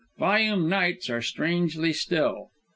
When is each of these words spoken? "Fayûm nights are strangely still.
"Fayûm 0.19 0.67
nights 0.67 1.11
are 1.11 1.21
strangely 1.21 1.93
still. 1.93 2.49